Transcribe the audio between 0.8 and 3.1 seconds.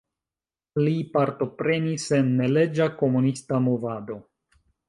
Li partoprenis en neleĝa